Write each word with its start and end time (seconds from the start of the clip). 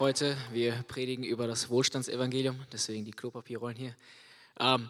heute, 0.00 0.36
wir 0.52 0.84
predigen 0.86 1.24
über 1.24 1.48
das 1.48 1.70
Wohlstandsevangelium, 1.70 2.58
deswegen 2.72 3.04
die 3.04 3.10
Klopapierrollen 3.10 3.76
hier. 3.76 3.96
Ähm, 4.60 4.88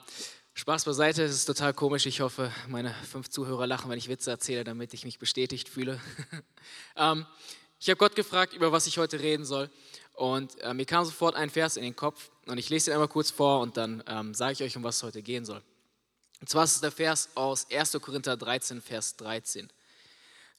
Spaß 0.54 0.84
beiseite, 0.84 1.22
es 1.22 1.32
ist 1.32 1.46
total 1.46 1.72
komisch. 1.72 2.04
Ich 2.04 2.20
hoffe, 2.20 2.52
meine 2.66 2.92
fünf 3.10 3.30
Zuhörer 3.30 3.66
lachen, 3.66 3.90
wenn 3.90 3.98
ich 3.98 4.08
Witze 4.08 4.30
erzähle, 4.30 4.64
damit 4.64 4.92
ich 4.92 5.04
mich 5.04 5.18
bestätigt 5.18 5.68
fühle. 5.68 5.98
ähm, 6.96 7.24
ich 7.80 7.88
habe 7.88 7.96
Gott 7.96 8.16
gefragt, 8.16 8.52
über 8.52 8.70
was 8.70 8.86
ich 8.86 8.98
heute 8.98 9.20
reden 9.20 9.44
soll. 9.46 9.70
Und 10.14 10.60
äh, 10.60 10.74
mir 10.74 10.84
kam 10.84 11.04
sofort 11.04 11.36
ein 11.36 11.48
Vers 11.48 11.76
in 11.76 11.84
den 11.84 11.96
Kopf. 11.96 12.30
Und 12.46 12.58
ich 12.58 12.68
lese 12.68 12.90
ihn 12.90 12.94
einmal 12.94 13.08
kurz 13.08 13.30
vor 13.30 13.60
und 13.60 13.76
dann 13.76 14.02
ähm, 14.06 14.34
sage 14.34 14.52
ich 14.52 14.62
euch, 14.62 14.76
um 14.76 14.82
was 14.82 14.96
es 14.96 15.02
heute 15.02 15.22
gehen 15.22 15.44
soll. 15.44 15.62
Und 16.40 16.50
zwar 16.50 16.64
ist 16.64 16.74
es 16.74 16.80
der 16.80 16.92
Vers 16.92 17.30
aus 17.34 17.66
1. 17.70 17.92
Korinther 18.02 18.36
13, 18.36 18.82
Vers 18.82 19.16
13. 19.16 19.70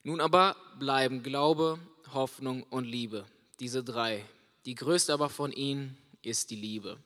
Nun 0.04 0.22
aber 0.22 0.56
bleiben 0.80 1.22
Glaube, 1.22 1.78
Hoffnung 2.14 2.64
und 2.64 2.86
Liebe, 2.86 3.26
diese 3.60 3.84
drei. 3.84 4.26
Die 4.66 4.76
größte 4.76 5.14
aber 5.14 5.30
von 5.30 5.52
ihnen 5.52 5.98
ist 6.22 6.50
die 6.50 6.56
Liebe. 6.56 6.98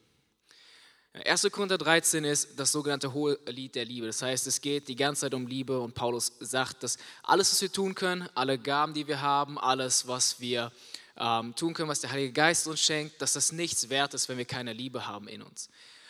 1. 1.13 1.47
Korinther 1.51 1.77
13 1.77 2.23
ist 2.23 2.59
das 2.59 2.71
sogenannte 2.71 3.13
hohe 3.13 3.37
Lied 3.45 3.75
der 3.75 3.85
Liebe. 3.85 4.07
Das 4.07 4.23
heißt, 4.23 4.47
es 4.47 4.59
geht 4.61 4.87
die 4.87 4.95
ganze 4.95 5.21
Zeit 5.21 5.35
um 5.35 5.45
Liebe 5.45 5.79
und 5.79 5.93
Paulus 5.93 6.31
sagt, 6.39 6.81
dass 6.81 6.97
alles, 7.21 7.51
was 7.51 7.61
wir 7.61 7.71
tun 7.71 7.93
können, 7.93 8.27
alle 8.33 8.57
Gaben, 8.57 8.95
die 8.95 9.07
wir 9.07 9.21
haben, 9.21 9.59
alles, 9.59 10.07
was 10.07 10.39
wir 10.39 10.71
ähm, 11.17 11.55
tun 11.55 11.75
können, 11.75 11.89
was 11.89 12.01
der 12.01 12.11
Heilige 12.11 12.33
Geist 12.33 12.67
uns 12.67 12.79
schenkt, 12.79 13.21
dass 13.21 13.33
das 13.33 13.51
nichts 13.51 13.89
wert 13.89 14.15
ist, 14.15 14.27
wenn 14.27 14.39
wir 14.39 14.45
keine 14.45 14.73
Liebe 14.73 15.05
haben 15.05 15.27
in 15.27 15.43
uns. 15.43 15.69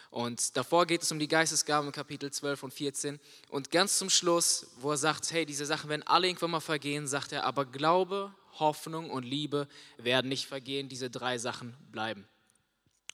Und 0.10 0.56
davor 0.56 0.86
geht 0.86 1.02
es 1.02 1.12
um 1.12 1.20
die 1.20 1.28
Geistesgaben 1.28 1.88
in 1.88 1.92
Kapitel 1.92 2.32
12 2.32 2.64
und 2.64 2.74
14. 2.74 3.20
Und 3.50 3.72
ganz 3.72 3.98
zum 3.98 4.10
Schluss, 4.10 4.68
wo 4.78 4.92
er 4.92 4.98
sagt, 4.98 5.32
hey, 5.34 5.46
diese 5.46 5.66
Sachen 5.66 5.90
werden 5.90 6.04
alle 6.04 6.28
irgendwann 6.28 6.52
mal 6.52 6.60
vergehen, 6.62 7.08
sagt 7.08 7.34
er, 7.34 7.44
aber 7.44 7.66
Glaube, 7.66 8.34
Hoffnung 8.60 9.10
und 9.10 9.24
Liebe 9.24 9.68
werden 9.98 10.30
nicht 10.30 10.48
vergehen, 10.48 10.90
diese 10.90 11.10
drei 11.10 11.38
Sachen 11.38 11.76
bleiben. 11.92 12.28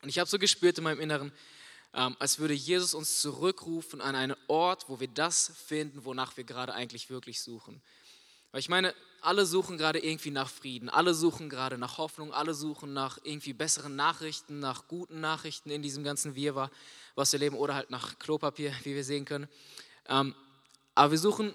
Und 0.02 0.09
ich 0.09 0.20
habe 0.20 0.30
so 0.30 0.40
gespürt 0.40 0.78
in 0.78 0.84
meinem 0.84 1.00
Inneren, 1.00 1.32
ähm, 1.94 2.16
als 2.20 2.40
würde 2.40 2.54
Jesus 2.54 2.94
uns 2.94 3.22
zurückrufen 3.22 4.02
an 4.02 4.16
einen 4.16 4.36
Ort, 4.48 4.90
wo 4.90 5.00
wir 5.00 5.08
das 5.08 5.52
finden, 5.67 6.06
wonach 6.06 6.38
wir 6.38 6.44
gerade 6.44 6.73
eigentlich 6.73 7.10
wirklich 7.10 7.42
suchen. 7.42 7.82
Weil 8.52 8.60
ich 8.60 8.70
meine, 8.70 8.94
alle 9.22 9.45
suchen 9.45 9.78
gerade 9.78 10.00
irgendwie 10.00 10.32
nach 10.32 10.50
Frieden, 10.50 10.90
alle 10.90 11.14
suchen 11.14 11.50
gerade 11.50 11.78
nach 11.78 11.98
Hoffnung, 11.98 12.34
alle 12.34 12.54
suchen 12.54 12.94
nach 12.94 13.20
irgendwie 13.23 13.54
besseren 13.54 13.95
Nachrichten, 13.95 14.60
nach 14.60 14.88
guten 14.88 15.20
Nachrichten 15.20 15.70
in 15.70 15.82
diesem 15.82 16.04
ganzen 16.04 16.36
Wirrwarr, 16.36 16.72
was 17.16 17.32
wir 17.32 17.40
leben, 17.40 17.56
oder 17.56 17.76
halt 17.76 17.90
nach 17.90 18.17
Klopapier, 18.17 18.73
wie 18.84 18.95
wir 18.95 19.04
sehen 19.04 19.26
können. 19.26 19.48
Ähm, 20.08 20.36
aber 20.95 21.12
wir 21.12 21.20
suchen 21.20 21.54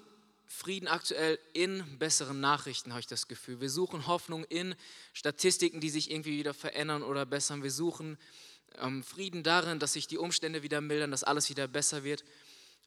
Frieden 0.55 0.87
aktuell 0.87 1.37
in 1.51 1.83
besseren 1.99 2.39
Nachrichten, 2.39 2.91
habe 2.91 3.01
ich 3.01 3.07
das 3.07 3.27
Gefühl. 3.27 3.59
Wir 3.59 3.69
suchen 3.69 4.07
Hoffnung 4.07 4.45
in 4.45 4.73
Statistiken, 5.11 5.81
die 5.81 5.89
sich 5.89 6.09
irgendwie 6.09 6.37
wieder 6.37 6.53
verändern 6.53 7.03
oder 7.03 7.25
bessern. 7.25 7.61
Wir 7.61 7.71
suchen 7.71 8.17
ähm, 8.79 9.03
Frieden 9.03 9.43
darin, 9.43 9.79
dass 9.79 9.93
sich 9.93 10.07
die 10.07 10.17
Umstände 10.17 10.63
wieder 10.63 10.79
mildern, 10.79 11.11
dass 11.11 11.25
alles 11.25 11.49
wieder 11.49 11.67
besser 11.67 12.05
wird. 12.05 12.23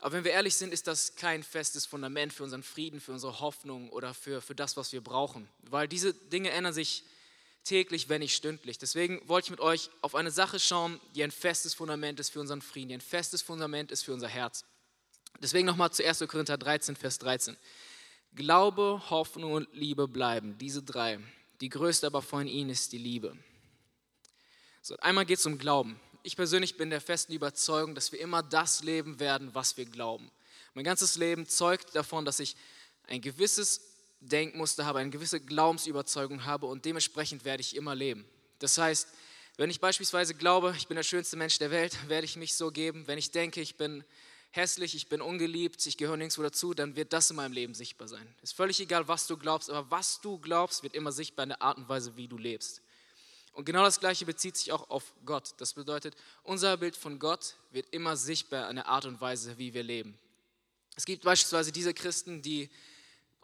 Aber 0.00 0.12
wenn 0.14 0.24
wir 0.24 0.30
ehrlich 0.30 0.54
sind, 0.56 0.72
ist 0.72 0.86
das 0.86 1.16
kein 1.16 1.42
festes 1.42 1.84
Fundament 1.84 2.32
für 2.32 2.42
unseren 2.42 2.62
Frieden, 2.62 3.00
für 3.00 3.12
unsere 3.12 3.40
Hoffnung 3.40 3.90
oder 3.90 4.14
für, 4.14 4.40
für 4.40 4.54
das, 4.54 4.78
was 4.78 4.92
wir 4.92 5.02
brauchen. 5.02 5.46
Weil 5.68 5.88
diese 5.88 6.14
Dinge 6.14 6.50
ändern 6.50 6.72
sich 6.72 7.04
täglich, 7.64 8.08
wenn 8.08 8.20
nicht 8.20 8.34
stündlich. 8.34 8.78
Deswegen 8.78 9.20
wollte 9.28 9.46
ich 9.46 9.50
mit 9.50 9.60
euch 9.60 9.90
auf 10.00 10.14
eine 10.14 10.30
Sache 10.30 10.58
schauen, 10.58 10.98
die 11.14 11.22
ein 11.22 11.30
festes 11.30 11.74
Fundament 11.74 12.18
ist 12.18 12.30
für 12.30 12.40
unseren 12.40 12.62
Frieden, 12.62 12.88
die 12.88 12.94
ein 12.94 13.02
festes 13.02 13.42
Fundament 13.42 13.92
ist 13.92 14.04
für 14.04 14.14
unser 14.14 14.28
Herz. 14.28 14.64
Deswegen 15.40 15.66
nochmal 15.66 15.92
zu 15.92 16.04
1. 16.04 16.20
Korinther 16.28 16.58
13, 16.58 16.96
Vers 16.96 17.18
13. 17.18 17.56
Glaube, 18.34 19.02
Hoffnung 19.10 19.52
und 19.52 19.68
Liebe 19.72 20.08
bleiben, 20.08 20.58
diese 20.58 20.82
drei. 20.82 21.18
Die 21.60 21.68
größte 21.68 22.06
aber 22.06 22.22
von 22.22 22.46
ihnen 22.46 22.70
ist 22.70 22.92
die 22.92 22.98
Liebe. 22.98 23.36
So, 24.82 24.96
einmal 24.98 25.26
geht 25.26 25.38
es 25.38 25.46
um 25.46 25.58
Glauben. 25.58 25.98
Ich 26.22 26.36
persönlich 26.36 26.76
bin 26.76 26.90
der 26.90 27.00
festen 27.00 27.32
Überzeugung, 27.32 27.94
dass 27.94 28.12
wir 28.12 28.20
immer 28.20 28.42
das 28.42 28.82
leben 28.82 29.18
werden, 29.18 29.54
was 29.54 29.76
wir 29.76 29.84
glauben. 29.86 30.30
Mein 30.74 30.84
ganzes 30.84 31.16
Leben 31.16 31.46
zeugt 31.46 31.94
davon, 31.94 32.24
dass 32.24 32.40
ich 32.40 32.56
ein 33.06 33.20
gewisses 33.20 33.80
Denkmuster 34.20 34.84
habe, 34.84 34.98
eine 34.98 35.10
gewisse 35.10 35.40
Glaubensüberzeugung 35.40 36.44
habe 36.44 36.66
und 36.66 36.84
dementsprechend 36.84 37.44
werde 37.44 37.60
ich 37.60 37.76
immer 37.76 37.94
leben. 37.94 38.24
Das 38.58 38.78
heißt, 38.78 39.08
wenn 39.56 39.70
ich 39.70 39.80
beispielsweise 39.80 40.34
glaube, 40.34 40.74
ich 40.76 40.86
bin 40.86 40.96
der 40.96 41.02
schönste 41.02 41.36
Mensch 41.36 41.58
der 41.58 41.70
Welt, 41.70 41.96
werde 42.08 42.24
ich 42.24 42.36
mich 42.36 42.54
so 42.54 42.70
geben. 42.70 43.06
Wenn 43.06 43.18
ich 43.18 43.30
denke, 43.30 43.60
ich 43.60 43.76
bin 43.76 44.04
hässlich, 44.58 44.94
ich 44.94 45.08
bin 45.08 45.22
ungeliebt, 45.22 45.86
ich 45.86 45.96
gehöre 45.96 46.16
nirgendwo 46.16 46.42
dazu, 46.42 46.74
dann 46.74 46.96
wird 46.96 47.14
das 47.14 47.30
in 47.30 47.36
meinem 47.36 47.52
Leben 47.52 47.74
sichtbar 47.74 48.08
sein. 48.08 48.26
Ist 48.42 48.54
völlig 48.54 48.78
egal, 48.80 49.08
was 49.08 49.26
du 49.26 49.38
glaubst, 49.38 49.70
aber 49.70 49.90
was 49.90 50.20
du 50.20 50.38
glaubst, 50.38 50.82
wird 50.82 50.94
immer 50.94 51.12
sichtbar 51.12 51.44
in 51.44 51.50
der 51.50 51.62
Art 51.62 51.78
und 51.78 51.88
Weise, 51.88 52.16
wie 52.16 52.28
du 52.28 52.36
lebst. 52.36 52.82
Und 53.52 53.64
genau 53.64 53.82
das 53.82 53.98
Gleiche 53.98 54.26
bezieht 54.26 54.56
sich 54.56 54.70
auch 54.70 54.90
auf 54.90 55.14
Gott. 55.24 55.54
Das 55.56 55.72
bedeutet, 55.72 56.14
unser 56.42 56.76
Bild 56.76 56.94
von 56.94 57.18
Gott 57.18 57.54
wird 57.70 57.86
immer 57.90 58.16
sichtbar 58.16 58.66
an 58.66 58.76
der 58.76 58.86
Art 58.86 59.06
und 59.06 59.20
Weise, 59.20 59.56
wie 59.58 59.74
wir 59.74 59.82
leben. 59.82 60.18
Es 60.94 61.04
gibt 61.04 61.24
beispielsweise 61.24 61.72
diese 61.72 61.94
Christen, 61.94 62.42
die 62.42 62.68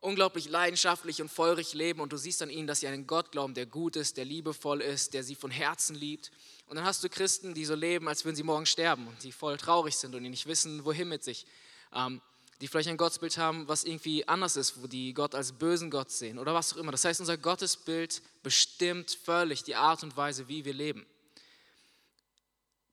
unglaublich 0.04 0.48
leidenschaftlich 0.48 1.22
und 1.22 1.30
feurig 1.30 1.72
leben 1.72 2.00
und 2.00 2.12
du 2.12 2.16
siehst 2.16 2.42
an 2.42 2.50
ihnen, 2.50 2.66
dass 2.66 2.80
sie 2.80 2.86
an 2.86 2.92
einen 2.92 3.06
Gott 3.06 3.32
glauben, 3.32 3.54
der 3.54 3.66
gut 3.66 3.96
ist, 3.96 4.16
der 4.16 4.24
liebevoll 4.24 4.82
ist, 4.82 5.14
der 5.14 5.24
sie 5.24 5.34
von 5.34 5.50
Herzen 5.50 5.96
liebt. 5.96 6.30
Und 6.66 6.76
dann 6.76 6.84
hast 6.84 7.02
du 7.02 7.08
Christen, 7.08 7.54
die 7.54 7.64
so 7.64 7.74
leben, 7.74 8.06
als 8.06 8.24
würden 8.24 8.36
sie 8.36 8.42
morgen 8.42 8.66
sterben 8.66 9.06
und 9.06 9.22
die 9.22 9.32
voll 9.32 9.56
traurig 9.56 9.96
sind 9.96 10.14
und 10.14 10.22
die 10.22 10.28
nicht 10.28 10.46
wissen, 10.46 10.84
wohin 10.84 11.08
mit 11.08 11.24
sich. 11.24 11.46
Ähm, 11.94 12.20
die 12.60 12.68
vielleicht 12.68 12.88
ein 12.88 12.96
Gottesbild 12.96 13.36
haben, 13.36 13.66
was 13.66 13.84
irgendwie 13.84 14.28
anders 14.28 14.56
ist, 14.56 14.80
wo 14.80 14.86
die 14.86 15.12
Gott 15.12 15.34
als 15.34 15.52
bösen 15.52 15.90
Gott 15.90 16.10
sehen 16.10 16.38
oder 16.38 16.54
was 16.54 16.72
auch 16.72 16.76
immer. 16.76 16.92
Das 16.92 17.04
heißt, 17.04 17.20
unser 17.20 17.36
Gottesbild 17.36 18.22
bestimmt 18.42 19.18
völlig 19.24 19.64
die 19.64 19.74
Art 19.74 20.02
und 20.02 20.16
Weise, 20.16 20.48
wie 20.48 20.64
wir 20.64 20.72
leben. 20.72 21.04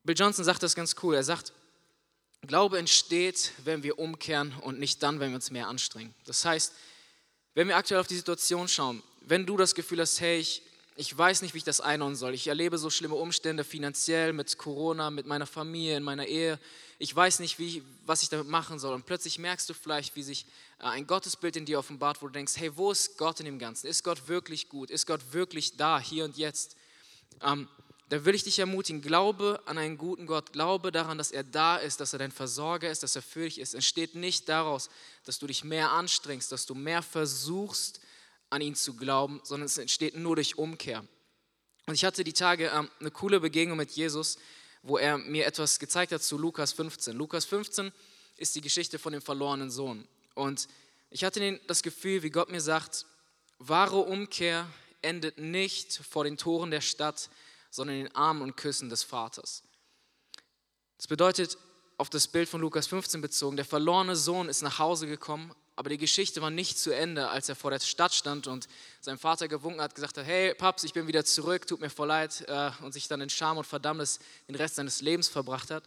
Bill 0.02 0.16
Johnson 0.18 0.44
sagt 0.44 0.62
das 0.62 0.74
ganz 0.74 0.96
cool. 1.02 1.14
Er 1.14 1.22
sagt, 1.22 1.52
Glaube 2.44 2.78
entsteht, 2.78 3.52
wenn 3.64 3.84
wir 3.84 4.00
umkehren 4.00 4.52
und 4.62 4.80
nicht 4.80 5.00
dann, 5.02 5.20
wenn 5.20 5.30
wir 5.30 5.36
uns 5.36 5.52
mehr 5.52 5.68
anstrengen. 5.68 6.12
Das 6.26 6.44
heißt, 6.44 6.72
wenn 7.54 7.68
wir 7.68 7.76
aktuell 7.76 8.00
auf 8.00 8.06
die 8.06 8.16
Situation 8.16 8.68
schauen, 8.68 9.02
wenn 9.26 9.46
du 9.46 9.56
das 9.56 9.74
Gefühl 9.74 10.00
hast, 10.00 10.20
hey, 10.20 10.38
ich, 10.38 10.62
ich 10.96 11.16
weiß 11.16 11.42
nicht, 11.42 11.54
wie 11.54 11.58
ich 11.58 11.64
das 11.64 11.80
einordnen 11.80 12.16
soll. 12.16 12.34
Ich 12.34 12.46
erlebe 12.46 12.78
so 12.78 12.90
schlimme 12.90 13.14
Umstände 13.14 13.64
finanziell, 13.64 14.32
mit 14.32 14.58
Corona, 14.58 15.10
mit 15.10 15.26
meiner 15.26 15.46
Familie, 15.46 15.96
in 15.96 16.02
meiner 16.02 16.26
Ehe. 16.26 16.58
Ich 16.98 17.14
weiß 17.14 17.40
nicht, 17.40 17.58
wie, 17.58 17.82
was 18.06 18.22
ich 18.22 18.28
damit 18.28 18.48
machen 18.48 18.78
soll. 18.78 18.94
Und 18.94 19.06
plötzlich 19.06 19.38
merkst 19.38 19.68
du 19.68 19.74
vielleicht, 19.74 20.16
wie 20.16 20.22
sich 20.22 20.46
äh, 20.80 20.84
ein 20.84 21.06
Gottesbild 21.06 21.56
in 21.56 21.64
dir 21.64 21.78
offenbart, 21.78 22.20
wo 22.20 22.26
du 22.26 22.32
denkst, 22.32 22.54
hey, 22.56 22.76
wo 22.76 22.90
ist 22.90 23.16
Gott 23.18 23.40
in 23.40 23.46
dem 23.46 23.58
Ganzen? 23.58 23.86
Ist 23.86 24.04
Gott 24.04 24.28
wirklich 24.28 24.68
gut? 24.68 24.90
Ist 24.90 25.06
Gott 25.06 25.20
wirklich 25.32 25.76
da, 25.76 25.98
hier 25.98 26.24
und 26.24 26.36
jetzt? 26.36 26.76
Ähm, 27.42 27.68
da 28.12 28.26
will 28.26 28.34
ich 28.34 28.44
dich 28.44 28.58
ermutigen, 28.58 29.00
glaube 29.00 29.62
an 29.64 29.78
einen 29.78 29.96
guten 29.96 30.26
Gott, 30.26 30.52
glaube 30.52 30.92
daran, 30.92 31.16
dass 31.16 31.30
er 31.30 31.44
da 31.44 31.78
ist, 31.78 31.98
dass 31.98 32.12
er 32.12 32.18
dein 32.18 32.30
Versorger 32.30 32.90
ist, 32.90 33.02
dass 33.02 33.16
er 33.16 33.22
für 33.22 33.44
dich 33.44 33.58
ist. 33.58 33.72
Entsteht 33.72 34.14
nicht 34.14 34.50
daraus, 34.50 34.90
dass 35.24 35.38
du 35.38 35.46
dich 35.46 35.64
mehr 35.64 35.92
anstrengst, 35.92 36.52
dass 36.52 36.66
du 36.66 36.74
mehr 36.74 37.00
versuchst, 37.00 38.00
an 38.50 38.60
ihn 38.60 38.74
zu 38.74 38.96
glauben, 38.96 39.40
sondern 39.44 39.64
es 39.64 39.78
entsteht 39.78 40.14
nur 40.14 40.36
durch 40.36 40.58
Umkehr. 40.58 41.06
Und 41.86 41.94
ich 41.94 42.04
hatte 42.04 42.22
die 42.22 42.34
Tage 42.34 42.68
ähm, 42.68 42.90
eine 43.00 43.10
coole 43.10 43.40
Begegnung 43.40 43.78
mit 43.78 43.92
Jesus, 43.92 44.36
wo 44.82 44.98
er 44.98 45.16
mir 45.16 45.46
etwas 45.46 45.78
gezeigt 45.78 46.12
hat 46.12 46.22
zu 46.22 46.36
Lukas 46.36 46.74
15. 46.74 47.16
Lukas 47.16 47.46
15 47.46 47.92
ist 48.36 48.54
die 48.54 48.60
Geschichte 48.60 48.98
von 48.98 49.14
dem 49.14 49.22
verlorenen 49.22 49.70
Sohn. 49.70 50.06
Und 50.34 50.68
ich 51.08 51.24
hatte 51.24 51.60
das 51.66 51.82
Gefühl, 51.82 52.22
wie 52.22 52.30
Gott 52.30 52.50
mir 52.50 52.60
sagt, 52.60 53.06
wahre 53.58 54.00
Umkehr 54.00 54.68
endet 55.00 55.38
nicht 55.38 55.94
vor 56.10 56.24
den 56.24 56.36
Toren 56.36 56.70
der 56.70 56.82
Stadt, 56.82 57.30
sondern 57.72 57.96
in 57.96 58.04
den 58.04 58.14
Armen 58.14 58.42
und 58.42 58.56
Küssen 58.56 58.90
des 58.90 59.02
Vaters. 59.02 59.64
Das 60.98 61.08
bedeutet, 61.08 61.58
auf 61.98 62.10
das 62.10 62.28
Bild 62.28 62.48
von 62.48 62.60
Lukas 62.60 62.86
15 62.86 63.20
bezogen, 63.20 63.56
der 63.56 63.64
verlorene 63.64 64.14
Sohn 64.14 64.48
ist 64.48 64.62
nach 64.62 64.78
Hause 64.78 65.06
gekommen, 65.06 65.52
aber 65.74 65.88
die 65.88 65.98
Geschichte 65.98 66.42
war 66.42 66.50
nicht 66.50 66.78
zu 66.78 66.94
Ende, 66.94 67.28
als 67.28 67.48
er 67.48 67.56
vor 67.56 67.70
der 67.70 67.80
Stadt 67.80 68.12
stand 68.12 68.46
und 68.46 68.68
sein 69.00 69.18
Vater 69.18 69.48
gewunken 69.48 69.80
hat, 69.80 69.94
gesagt 69.94 70.18
hat, 70.18 70.26
hey 70.26 70.54
Paps, 70.54 70.84
ich 70.84 70.92
bin 70.92 71.06
wieder 71.06 71.24
zurück, 71.24 71.66
tut 71.66 71.80
mir 71.80 71.88
voll 71.88 72.08
leid 72.08 72.44
äh, 72.46 72.70
und 72.82 72.92
sich 72.92 73.08
dann 73.08 73.22
in 73.22 73.30
Scham 73.30 73.56
und 73.56 73.64
Verdammnis 73.64 74.18
den 74.48 74.54
Rest 74.54 74.76
seines 74.76 75.00
Lebens 75.00 75.28
verbracht 75.28 75.70
hat, 75.70 75.84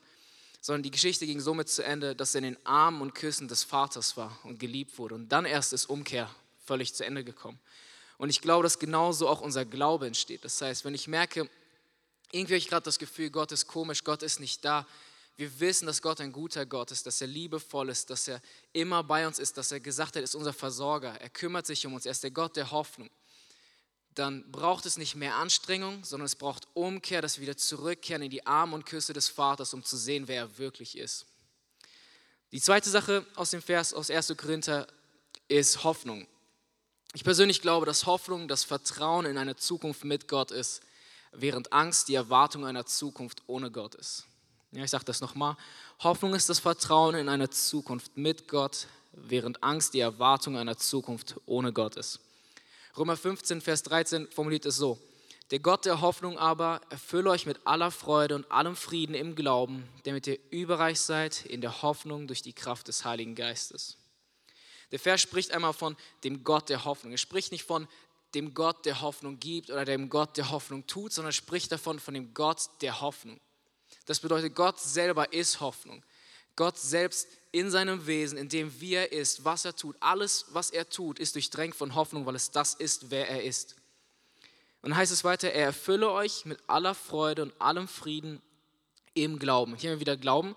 sondern 0.59 0.81
die 0.81 0.91
Geschichte 0.91 1.27
ging 1.27 1.39
somit 1.39 1.69
zu 1.69 1.83
Ende, 1.83 2.15
dass 2.15 2.33
er 2.33 2.39
in 2.39 2.55
den 2.55 2.65
Armen 2.65 3.01
und 3.01 3.13
Küssen 3.13 3.47
des 3.47 3.63
Vaters 3.63 4.17
war 4.17 4.37
und 4.43 4.59
geliebt 4.59 4.97
wurde 4.97 5.15
und 5.15 5.29
dann 5.29 5.45
erst 5.45 5.71
ist 5.71 5.85
Umkehr 5.85 6.33
völlig 6.65 6.95
zu 6.95 7.05
Ende 7.05 7.23
gekommen. 7.23 7.59
Und 8.17 8.29
ich 8.29 8.41
glaube, 8.41 8.63
dass 8.63 8.79
genauso 8.79 9.27
auch 9.27 9.41
unser 9.41 9.65
Glaube 9.65 10.07
entsteht. 10.07 10.45
Das 10.45 10.61
heißt, 10.61 10.85
wenn 10.85 10.95
ich 10.95 11.07
merke, 11.07 11.49
irgendwie 12.35 12.53
habe 12.53 12.57
ich 12.57 12.67
gerade 12.67 12.83
das 12.83 12.99
Gefühl, 12.99 13.29
Gott 13.29 13.51
ist 13.51 13.65
komisch, 13.67 14.03
Gott 14.03 14.21
ist 14.21 14.39
nicht 14.39 14.63
da. 14.65 14.85
Wir 15.37 15.59
wissen, 15.59 15.85
dass 15.85 16.01
Gott 16.01 16.19
ein 16.21 16.31
guter 16.31 16.65
Gott 16.65 16.91
ist, 16.91 17.05
dass 17.05 17.21
er 17.21 17.27
liebevoll 17.27 17.89
ist, 17.89 18.09
dass 18.09 18.27
er 18.27 18.41
immer 18.73 19.03
bei 19.03 19.25
uns 19.25 19.39
ist, 19.39 19.57
dass 19.57 19.71
er 19.71 19.79
gesagt 19.79 20.09
hat, 20.09 20.17
er 20.17 20.23
ist 20.23 20.35
unser 20.35 20.53
Versorger, 20.53 21.19
er 21.19 21.29
kümmert 21.29 21.65
sich 21.65 21.85
um 21.85 21.93
uns, 21.93 22.05
er 22.05 22.11
ist 22.11 22.23
der 22.23 22.31
Gott 22.31 22.55
der 22.55 22.71
Hoffnung. 22.71 23.09
Dann 24.15 24.49
braucht 24.51 24.85
es 24.85 24.97
nicht 24.97 25.15
mehr 25.15 25.35
Anstrengung, 25.35 26.03
sondern 26.03 26.25
es 26.25 26.35
braucht 26.35 26.67
Umkehr, 26.73 27.21
dass 27.21 27.37
wir 27.37 27.43
wieder 27.43 27.57
zurückkehren 27.57 28.21
in 28.21 28.29
die 28.29 28.45
Arme 28.45 28.75
und 28.75 28.85
Küsse 28.85 29.13
des 29.13 29.27
Vaters, 29.27 29.73
um 29.73 29.83
zu 29.83 29.97
sehen, 29.97 30.27
wer 30.27 30.37
er 30.37 30.57
wirklich 30.57 30.97
ist. 30.97 31.25
Die 32.51 32.61
zweite 32.61 32.89
Sache 32.89 33.25
aus 33.35 33.51
dem 33.51 33.61
Vers 33.61 33.93
aus 33.93 34.09
1. 34.09 34.33
Korinther 34.37 34.87
ist 35.49 35.83
Hoffnung. 35.83 36.27
Ich 37.13 37.23
persönlich 37.23 37.61
glaube, 37.61 37.85
dass 37.85 38.05
Hoffnung 38.05 38.47
das 38.47 38.63
Vertrauen 38.63 39.25
in 39.25 39.37
eine 39.37 39.57
Zukunft 39.57 40.05
mit 40.05 40.29
Gott 40.29 40.51
ist, 40.51 40.81
während 41.37 41.73
Angst 41.73 42.07
die 42.07 42.15
Erwartung 42.15 42.65
einer 42.65 42.85
Zukunft 42.85 43.43
ohne 43.47 43.71
Gott 43.71 43.95
ist. 43.95 44.25
Ja, 44.71 44.83
ich 44.83 44.89
sage 44.89 45.05
das 45.05 45.21
nochmal. 45.21 45.55
Hoffnung 45.99 46.33
ist 46.33 46.49
das 46.49 46.59
Vertrauen 46.59 47.15
in 47.15 47.29
eine 47.29 47.49
Zukunft 47.49 48.17
mit 48.17 48.47
Gott, 48.47 48.87
während 49.13 49.63
Angst 49.63 49.93
die 49.93 50.01
Erwartung 50.01 50.57
einer 50.57 50.77
Zukunft 50.77 51.35
ohne 51.45 51.71
Gott 51.71 51.95
ist. 51.95 52.19
Römer 52.97 53.15
15, 53.15 53.61
Vers 53.61 53.83
13 53.83 54.27
formuliert 54.27 54.65
es 54.65 54.75
so. 54.75 54.99
Der 55.51 55.59
Gott 55.59 55.85
der 55.85 56.01
Hoffnung 56.01 56.39
aber 56.39 56.81
erfülle 56.89 57.29
euch 57.29 57.45
mit 57.45 57.67
aller 57.67 57.91
Freude 57.91 58.35
und 58.35 58.51
allem 58.51 58.75
Frieden 58.75 59.13
im 59.13 59.35
Glauben, 59.35 59.87
damit 60.03 60.25
ihr 60.27 60.39
überreich 60.49 60.99
seid 60.99 61.45
in 61.45 61.61
der 61.61 61.83
Hoffnung 61.83 62.27
durch 62.27 62.41
die 62.41 62.53
Kraft 62.53 62.87
des 62.87 63.05
Heiligen 63.05 63.35
Geistes. 63.35 63.97
Der 64.91 64.99
Vers 64.99 65.21
spricht 65.21 65.51
einmal 65.51 65.73
von 65.73 65.95
dem 66.23 66.43
Gott 66.43 66.69
der 66.69 66.85
Hoffnung. 66.85 67.11
Er 67.11 67.17
spricht 67.17 67.51
nicht 67.51 67.63
von 67.63 67.87
dem 68.35 68.53
Gott, 68.53 68.85
der 68.85 69.01
Hoffnung 69.01 69.39
gibt 69.39 69.71
oder 69.71 69.85
dem 69.85 70.09
Gott, 70.09 70.37
der 70.37 70.51
Hoffnung 70.51 70.85
tut, 70.85 71.13
sondern 71.13 71.29
er 71.29 71.33
spricht 71.33 71.71
davon 71.71 71.99
von 71.99 72.13
dem 72.13 72.33
Gott 72.33 72.69
der 72.81 73.01
Hoffnung. 73.01 73.39
Das 74.05 74.19
bedeutet, 74.19 74.55
Gott 74.55 74.79
selber 74.79 75.33
ist 75.33 75.59
Hoffnung. 75.61 76.03
Gott 76.55 76.77
selbst 76.77 77.27
in 77.51 77.71
seinem 77.71 78.05
Wesen, 78.05 78.37
in 78.37 78.49
dem 78.49 78.79
wie 78.79 78.93
er 78.93 79.11
ist, 79.11 79.43
was 79.43 79.65
er 79.65 79.75
tut, 79.75 79.95
alles, 79.99 80.45
was 80.49 80.69
er 80.69 80.89
tut, 80.89 81.19
ist 81.19 81.35
durchdrängt 81.35 81.75
von 81.75 81.95
Hoffnung, 81.95 82.25
weil 82.25 82.35
es 82.35 82.51
das 82.51 82.73
ist, 82.73 83.09
wer 83.11 83.29
er 83.29 83.43
ist. 83.43 83.75
Und 84.81 84.95
heißt 84.95 85.11
es 85.11 85.23
weiter, 85.23 85.51
er 85.51 85.65
erfülle 85.65 86.11
euch 86.11 86.45
mit 86.45 86.59
aller 86.67 86.93
Freude 86.93 87.41
und 87.41 87.59
allem 87.59 87.87
Frieden 87.87 88.41
im 89.13 89.39
Glauben. 89.39 89.75
Hier 89.75 89.89
haben 89.89 89.95
wir 89.97 90.01
wieder 90.01 90.17
Glauben. 90.17 90.55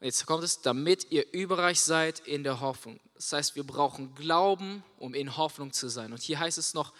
Jetzt 0.00 0.26
kommt 0.26 0.44
es, 0.44 0.60
damit 0.60 1.10
ihr 1.10 1.32
überreich 1.32 1.80
seid 1.80 2.20
in 2.20 2.44
der 2.44 2.60
Hoffnung. 2.60 3.00
Das 3.14 3.32
heißt, 3.32 3.56
wir 3.56 3.64
brauchen 3.64 4.14
Glauben, 4.14 4.84
um 4.98 5.14
in 5.14 5.36
Hoffnung 5.36 5.72
zu 5.72 5.88
sein. 5.88 6.12
Und 6.12 6.20
hier 6.20 6.38
heißt 6.38 6.58
es 6.58 6.74
noch, 6.74 6.92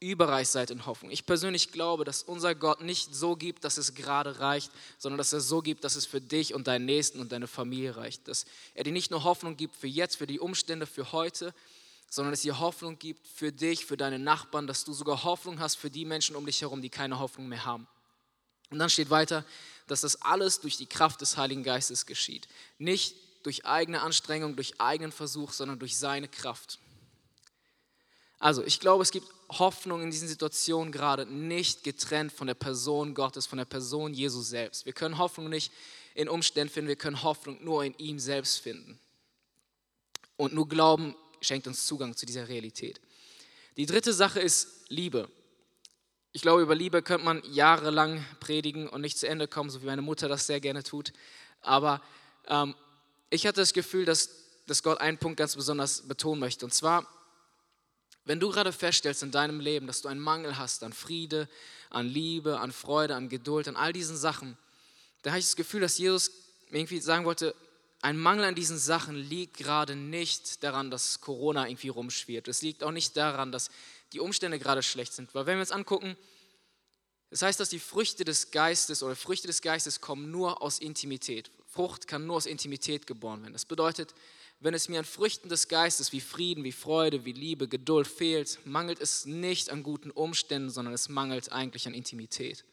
überreich 0.00 0.48
seid 0.48 0.70
in 0.70 0.86
Hoffnung. 0.86 1.10
Ich 1.10 1.26
persönlich 1.26 1.72
glaube, 1.72 2.04
dass 2.04 2.22
unser 2.22 2.54
Gott 2.54 2.80
nicht 2.80 3.14
so 3.14 3.36
gibt, 3.36 3.64
dass 3.64 3.76
es 3.76 3.94
gerade 3.94 4.40
reicht, 4.40 4.72
sondern 4.98 5.18
dass 5.18 5.32
er 5.32 5.40
so 5.40 5.60
gibt, 5.60 5.84
dass 5.84 5.94
es 5.94 6.06
für 6.06 6.20
dich 6.20 6.54
und 6.54 6.66
deinen 6.66 6.86
Nächsten 6.86 7.20
und 7.20 7.32
deine 7.32 7.46
Familie 7.46 7.96
reicht. 7.96 8.26
Dass 8.26 8.46
er 8.74 8.84
dir 8.84 8.92
nicht 8.92 9.10
nur 9.10 9.24
Hoffnung 9.24 9.56
gibt 9.56 9.76
für 9.76 9.86
jetzt, 9.86 10.16
für 10.16 10.26
die 10.26 10.40
Umstände, 10.40 10.86
für 10.86 11.12
heute, 11.12 11.54
sondern 12.08 12.32
dass 12.32 12.40
dir 12.40 12.58
Hoffnung 12.58 12.98
gibt 12.98 13.28
für 13.28 13.52
dich, 13.52 13.84
für 13.84 13.96
deine 13.96 14.18
Nachbarn, 14.18 14.66
dass 14.66 14.84
du 14.84 14.92
sogar 14.92 15.22
Hoffnung 15.22 15.60
hast 15.60 15.76
für 15.76 15.90
die 15.90 16.04
Menschen 16.04 16.34
um 16.34 16.46
dich 16.46 16.62
herum, 16.62 16.82
die 16.82 16.90
keine 16.90 17.18
Hoffnung 17.18 17.48
mehr 17.48 17.64
haben. 17.64 17.86
Und 18.70 18.78
dann 18.78 18.90
steht 18.90 19.10
weiter, 19.10 19.44
dass 19.86 20.00
das 20.00 20.22
alles 20.22 20.60
durch 20.60 20.76
die 20.76 20.86
Kraft 20.86 21.20
des 21.20 21.36
Heiligen 21.36 21.62
Geistes 21.62 22.06
geschieht. 22.06 22.48
Nicht 22.78 23.14
durch 23.42 23.66
eigene 23.66 24.00
Anstrengung, 24.00 24.56
durch 24.56 24.80
eigenen 24.80 25.12
Versuch, 25.12 25.52
sondern 25.52 25.78
durch 25.78 25.98
seine 25.98 26.28
Kraft. 26.28 26.78
Also, 28.38 28.64
ich 28.64 28.80
glaube, 28.80 29.02
es 29.02 29.10
gibt 29.10 29.26
Hoffnung 29.50 30.02
in 30.02 30.10
diesen 30.10 30.28
Situationen 30.28 30.92
gerade 30.92 31.26
nicht 31.26 31.82
getrennt 31.82 32.32
von 32.32 32.46
der 32.46 32.54
Person 32.54 33.14
Gottes, 33.14 33.46
von 33.46 33.58
der 33.58 33.64
Person 33.64 34.14
Jesus 34.14 34.48
selbst. 34.48 34.86
Wir 34.86 34.92
können 34.92 35.18
Hoffnung 35.18 35.48
nicht 35.48 35.72
in 36.14 36.28
Umständen 36.28 36.72
finden, 36.72 36.88
wir 36.88 36.96
können 36.96 37.22
Hoffnung 37.22 37.62
nur 37.62 37.84
in 37.84 37.94
ihm 37.98 38.18
selbst 38.18 38.58
finden. 38.58 38.98
Und 40.36 40.54
nur 40.54 40.68
Glauben 40.68 41.14
schenkt 41.40 41.66
uns 41.66 41.86
Zugang 41.86 42.16
zu 42.16 42.26
dieser 42.26 42.48
Realität. 42.48 43.00
Die 43.76 43.86
dritte 43.86 44.12
Sache 44.12 44.40
ist 44.40 44.68
Liebe. 44.88 45.28
Ich 46.32 46.42
glaube, 46.42 46.62
über 46.62 46.74
Liebe 46.74 47.02
könnte 47.02 47.24
man 47.24 47.42
jahrelang 47.50 48.24
predigen 48.38 48.88
und 48.88 49.00
nicht 49.00 49.18
zu 49.18 49.26
Ende 49.26 49.48
kommen, 49.48 49.70
so 49.70 49.82
wie 49.82 49.86
meine 49.86 50.02
Mutter 50.02 50.28
das 50.28 50.46
sehr 50.46 50.60
gerne 50.60 50.82
tut. 50.82 51.12
Aber 51.60 52.00
ähm, 52.46 52.74
ich 53.30 53.46
hatte 53.46 53.60
das 53.60 53.72
Gefühl, 53.72 54.04
dass, 54.04 54.30
dass 54.66 54.82
Gott 54.82 55.00
einen 55.00 55.18
Punkt 55.18 55.38
ganz 55.38 55.56
besonders 55.56 56.06
betonen 56.06 56.40
möchte. 56.40 56.64
Und 56.64 56.72
zwar, 56.72 57.06
wenn 58.24 58.40
du 58.40 58.50
gerade 58.50 58.72
feststellst 58.72 59.22
in 59.22 59.30
deinem 59.30 59.60
Leben, 59.60 59.86
dass 59.86 60.02
du 60.02 60.08
einen 60.08 60.20
Mangel 60.20 60.58
hast 60.58 60.82
an 60.82 60.92
Friede, 60.92 61.48
an 61.88 62.06
Liebe, 62.06 62.60
an 62.60 62.72
Freude, 62.72 63.14
an 63.14 63.28
Geduld, 63.28 63.66
an 63.68 63.76
all 63.76 63.92
diesen 63.92 64.16
Sachen, 64.16 64.56
dann 65.22 65.32
habe 65.32 65.40
ich 65.40 65.46
das 65.46 65.56
Gefühl, 65.56 65.80
dass 65.80 65.98
Jesus 65.98 66.30
irgendwie 66.70 67.00
sagen 67.00 67.24
wollte, 67.24 67.54
ein 68.02 68.16
Mangel 68.16 68.44
an 68.44 68.54
diesen 68.54 68.78
Sachen 68.78 69.14
liegt 69.16 69.58
gerade 69.58 69.94
nicht 69.94 70.62
daran, 70.62 70.90
dass 70.90 71.20
Corona 71.20 71.68
irgendwie 71.68 71.88
rumschwirrt. 71.88 72.48
Es 72.48 72.62
liegt 72.62 72.82
auch 72.82 72.92
nicht 72.92 73.16
daran, 73.16 73.52
dass 73.52 73.70
die 74.12 74.20
Umstände 74.20 74.58
gerade 74.58 74.82
schlecht 74.82 75.12
sind. 75.12 75.34
Weil 75.34 75.46
wenn 75.46 75.56
wir 75.56 75.60
uns 75.60 75.70
angucken, 75.70 76.16
das 77.28 77.42
heißt, 77.42 77.60
dass 77.60 77.68
die 77.68 77.78
Früchte 77.78 78.24
des 78.24 78.50
Geistes 78.50 79.02
oder 79.02 79.14
Früchte 79.14 79.46
des 79.46 79.60
Geistes 79.60 80.00
kommen 80.00 80.30
nur 80.30 80.62
aus 80.62 80.78
Intimität. 80.78 81.50
Frucht 81.70 82.08
kann 82.08 82.26
nur 82.26 82.36
aus 82.36 82.46
Intimität 82.46 83.06
geboren 83.06 83.42
werden. 83.42 83.52
Das 83.52 83.64
bedeutet, 83.64 84.14
wenn 84.58 84.74
es 84.74 84.88
mir 84.88 84.98
an 84.98 85.04
Früchten 85.04 85.48
des 85.48 85.68
Geistes 85.68 86.12
wie 86.12 86.20
Frieden, 86.20 86.64
wie 86.64 86.72
Freude, 86.72 87.24
wie 87.24 87.32
Liebe, 87.32 87.68
Geduld 87.68 88.08
fehlt, 88.08 88.58
mangelt 88.64 89.00
es 89.00 89.24
nicht 89.24 89.70
an 89.70 89.82
guten 89.82 90.10
Umständen, 90.10 90.70
sondern 90.70 90.92
es 90.92 91.08
mangelt 91.08 91.52
eigentlich 91.52 91.86
an 91.86 91.94
Intimität. 91.94 92.64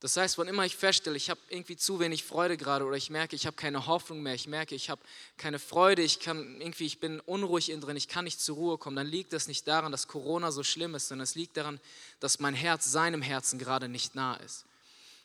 Das 0.00 0.16
heißt, 0.16 0.38
wann 0.38 0.46
immer 0.46 0.64
ich 0.64 0.76
feststelle, 0.76 1.16
ich 1.16 1.28
habe 1.28 1.40
irgendwie 1.48 1.76
zu 1.76 1.98
wenig 1.98 2.22
Freude 2.22 2.56
gerade 2.56 2.84
oder 2.84 2.96
ich 2.96 3.10
merke, 3.10 3.34
ich 3.34 3.46
habe 3.46 3.56
keine 3.56 3.86
Hoffnung 3.86 4.22
mehr, 4.22 4.34
ich 4.34 4.46
merke, 4.46 4.76
ich 4.76 4.90
habe 4.90 5.00
keine 5.36 5.58
Freude, 5.58 6.02
ich 6.02 6.20
kann 6.20 6.60
irgendwie, 6.60 6.86
ich 6.86 7.00
bin 7.00 7.18
unruhig 7.20 7.70
innen 7.70 7.80
drin, 7.80 7.96
ich 7.96 8.06
kann 8.06 8.24
nicht 8.24 8.40
zur 8.40 8.54
Ruhe 8.54 8.78
kommen, 8.78 8.94
dann 8.94 9.08
liegt 9.08 9.32
das 9.32 9.48
nicht 9.48 9.66
daran, 9.66 9.90
dass 9.90 10.06
Corona 10.06 10.52
so 10.52 10.62
schlimm 10.62 10.94
ist, 10.94 11.08
sondern 11.08 11.24
es 11.24 11.34
liegt 11.34 11.56
daran, 11.56 11.80
dass 12.20 12.38
mein 12.38 12.54
Herz 12.54 12.84
seinem 12.84 13.22
Herzen 13.22 13.58
gerade 13.58 13.88
nicht 13.88 14.14
nah 14.14 14.36
ist. 14.36 14.66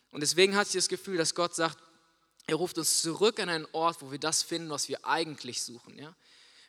Und 0.09 0.21
deswegen 0.21 0.55
hatte 0.55 0.69
ich 0.69 0.75
das 0.75 0.89
Gefühl, 0.89 1.17
dass 1.17 1.35
Gott 1.35 1.53
sagt, 1.53 1.77
er 2.47 2.55
ruft 2.55 2.77
uns 2.77 3.01
zurück 3.01 3.39
an 3.39 3.49
einen 3.49 3.67
Ort, 3.71 4.01
wo 4.01 4.11
wir 4.11 4.19
das 4.19 4.43
finden, 4.43 4.69
was 4.69 4.89
wir 4.89 5.05
eigentlich 5.05 5.61
suchen. 5.63 5.97
Ja? 5.97 6.13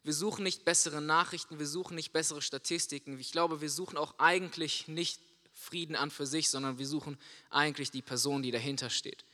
Wir 0.04 0.14
suchen 0.14 0.44
nicht 0.44 0.64
bessere 0.64 1.00
Nachrichten, 1.00 1.58
wir 1.58 1.66
suchen 1.66 1.94
nicht 1.94 2.12
bessere 2.12 2.42
Statistiken. 2.42 3.18
Ich 3.18 3.32
glaube, 3.32 3.60
wir 3.60 3.70
suchen 3.70 3.96
auch 3.96 4.14
eigentlich 4.18 4.86
nicht 4.86 5.20
Frieden 5.52 5.96
an 5.96 6.10
für 6.10 6.26
sich, 6.26 6.50
sondern 6.50 6.78
wir 6.78 6.86
suchen 6.86 7.18
eigentlich 7.50 7.90
die 7.90 8.02
Person, 8.02 8.42
die 8.42 8.50
dahinter 8.50 8.90
steht. 8.90 9.24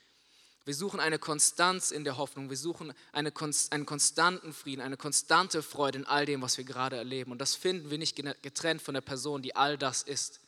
Wir 0.67 0.75
suchen 0.75 1.01
eine 1.01 1.19
Konstanz 1.19 1.91
in 1.91 2.05
der 2.05 2.19
Hoffnung, 2.19 2.51
wir 2.51 2.57
suchen 2.57 2.93
eine, 3.13 3.33
einen 3.71 3.87
konstanten 3.87 4.53
Frieden, 4.53 4.83
eine 4.83 4.97
konstante 4.97 5.63
Freude 5.63 5.99
in 5.99 6.07
all 6.07 6.27
dem, 6.27 6.43
was 6.43 6.59
wir 6.59 6.65
gerade 6.65 6.97
erleben. 6.97 7.33
Und 7.33 7.41
das 7.41 7.55
finden 7.55 7.91
wir 7.91 7.99
nicht 7.99 8.15
getrennt 8.43 8.83
von 8.83 8.95
der 8.95 9.01
Person, 9.01 9.43
die 9.43 9.57
all 9.57 9.79
das 9.79 10.03
ist. 10.03 10.41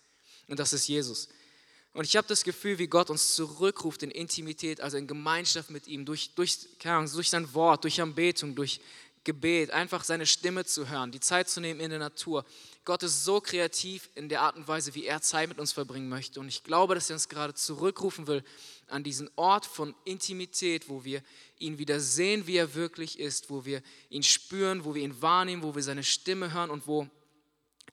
Und 0.49 0.61
das 0.61 0.73
ist 0.73 0.87
Jesus. 0.87 1.29
Und 1.95 2.05
ich 2.05 2.17
habe 2.17 2.27
das 2.27 2.43
Gefühl, 2.43 2.79
wie 2.79 2.87
Gott 2.87 3.11
uns 3.11 3.35
zurückruft 3.35 4.03
in 4.03 4.11
Intimität, 4.11 4.81
also 4.81 4.97
in 4.97 5.07
Gemeinschaft 5.07 5.71
mit 5.71 5.87
ihm, 5.87 6.05
durch, 6.07 6.31
durch, 6.35 6.59
Ahnung, 6.85 7.11
durch 7.13 7.29
sein 7.29 7.53
Wort, 7.53 7.85
durch 7.85 8.01
Anbetung, 8.01 8.55
durch 8.55 8.81
Gebet, 9.25 9.71
einfach 9.71 10.03
seine 10.03 10.27
Stimme 10.27 10.65
zu 10.65 10.89
hören, 10.89 11.13
die 11.13 11.21
Zeit 11.21 11.49
zu 11.49 11.61
nehmen 11.61 11.81
in 11.81 11.91
der 11.91 11.99
Natur. 11.99 12.45
Gott 12.85 13.03
ist 13.05 13.25
so 13.25 13.41
kreativ 13.41 14.09
in 14.17 14.29
der 14.29 14.41
Art 14.41 14.57
und 14.57 14.67
Weise, 14.67 14.95
wie 14.95 15.05
er 15.05 15.21
Zeit 15.21 15.49
mit 15.49 15.61
uns 15.61 15.71
verbringen 15.71 16.09
möchte. 16.09 16.41
Und 16.41 16.49
ich 16.49 16.65
glaube, 16.65 16.95
dass 16.97 17.09
er 17.11 17.15
uns 17.15 17.29
gerade 17.29 17.55
zurückrufen 17.55 18.27
will 18.27 18.43
an 18.89 19.05
diesen 19.05 19.31
Ort 19.37 19.65
von 19.65 19.95
Intimität, 20.05 20.89
wo 20.89 21.05
wir 21.05 21.23
ihn 21.59 21.79
wieder 21.79 22.01
sehen, 22.01 22.47
wie 22.49 22.57
er 22.57 22.75
wirklich 22.75 23.21
ist, 23.21 23.51
wo 23.51 23.65
wir 23.65 23.83
ihn 24.11 24.25
spüren, 24.25 24.85
wo 24.85 24.95
wir 24.95 25.03
ihn 25.03 25.23
wahrnehmen, 25.23 25.63
wo 25.63 25.75
wir 25.75 25.83
seine 25.83 26.03
Stimme 26.03 26.53
hören 26.53 26.71
und 26.71 26.89
wo 26.89 27.09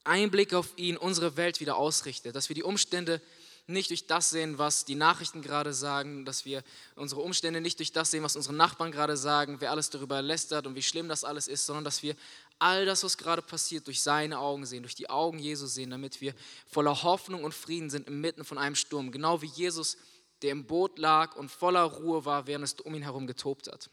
ein 0.04 0.32
Blick 0.32 0.54
auf 0.56 0.70
ihn 0.78 0.98
unsere 0.98 1.38
Welt 1.38 1.60
wieder 1.60 1.76
ausrichtet, 1.76 2.36
dass 2.36 2.50
wir 2.50 2.56
die 2.56 2.64
Umstände 2.64 3.22
nicht 3.70 3.90
durch 3.90 4.08
das 4.08 4.30
sehen, 4.30 4.58
was 4.58 4.86
die 4.86 4.96
Nachrichten 4.96 5.42
gerade 5.42 5.74
sagen, 5.74 6.26
dass 6.26 6.46
wir 6.46 6.64
unsere 6.96 7.22
Umstände 7.22 7.62
nicht 7.62 7.80
durch 7.80 7.92
das 7.92 8.12
sehen, 8.12 8.24
was 8.24 8.36
unsere 8.36 8.56
Nachbarn 8.56 8.92
gerade 8.92 9.16
sagen, 9.16 9.62
wer 9.62 9.72
alles 9.72 9.90
darüber 9.90 10.22
lästert 10.22 10.68
und 10.68 10.76
wie 10.76 10.82
schlimm 10.82 11.08
das 11.08 11.24
alles 11.24 11.48
ist, 11.48 11.66
sondern 11.66 11.84
dass 11.84 12.04
wir 12.04 12.16
all 12.58 12.86
das, 12.86 13.04
was 13.04 13.18
gerade 13.18 13.42
passiert, 13.42 13.88
durch 13.88 14.02
seine 14.02 14.40
Augen 14.40 14.66
sehen, 14.66 14.84
durch 14.84 14.96
die 14.96 15.10
Augen 15.10 15.40
Jesu 15.40 15.66
sehen, 15.68 15.92
damit 15.92 16.20
wir 16.20 16.34
voller 16.68 17.04
Hoffnung 17.04 17.44
und 17.44 17.54
Frieden 17.54 17.90
sind 17.90 18.08
inmitten 18.08 18.44
von 18.44 18.58
einem 18.58 18.76
Sturm, 18.76 19.12
genau 19.12 19.42
wie 19.42 19.48
Jesus, 19.48 19.98
der 20.42 20.52
im 20.52 20.66
Boot 20.66 20.98
lag 21.00 21.36
und 21.36 21.50
voller 21.50 21.84
Ruhe 21.84 22.26
war, 22.26 22.48
während 22.48 22.66
es 22.66 22.74
um 22.74 22.96
ihn 22.96 23.04
herum 23.04 23.28
getobt 23.28 23.68
hat. 23.72 23.90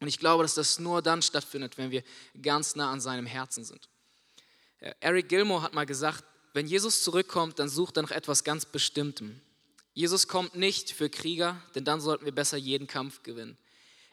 Und 0.00 0.08
ich 0.08 0.18
glaube, 0.18 0.42
dass 0.42 0.54
das 0.54 0.78
nur 0.78 1.02
dann 1.02 1.20
stattfindet, 1.20 1.76
wenn 1.76 1.90
wir 1.90 2.02
ganz 2.40 2.74
nah 2.74 2.90
an 2.90 3.00
seinem 3.00 3.26
Herzen 3.26 3.64
sind. 3.64 3.88
Eric 5.00 5.28
Gilmore 5.28 5.62
hat 5.62 5.74
mal 5.74 5.84
gesagt, 5.84 6.24
wenn 6.52 6.66
Jesus 6.66 7.02
zurückkommt, 7.04 7.58
dann 7.58 7.68
sucht 7.68 7.96
er 7.96 8.02
nach 8.02 8.10
etwas 8.10 8.44
ganz 8.44 8.64
Bestimmtem. 8.64 9.40
Jesus 9.94 10.28
kommt 10.28 10.54
nicht 10.54 10.92
für 10.92 11.10
Krieger, 11.10 11.60
denn 11.74 11.84
dann 11.84 12.00
sollten 12.00 12.24
wir 12.24 12.34
besser 12.34 12.56
jeden 12.56 12.86
Kampf 12.86 13.22
gewinnen. 13.22 13.56